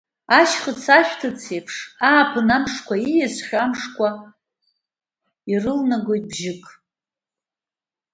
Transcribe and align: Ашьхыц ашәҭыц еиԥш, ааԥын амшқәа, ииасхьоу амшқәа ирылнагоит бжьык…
Ашьхыц 0.39 0.83
ашәҭыц 0.97 1.41
еиԥш, 1.53 1.75
ааԥын 2.07 2.49
амшқәа, 2.55 2.95
ииасхьоу 2.99 3.59
амшқәа 3.63 4.07
ирылнагоит 5.51 6.23
бжьык… 6.31 6.65